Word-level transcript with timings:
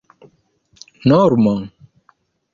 normo 1.09 1.55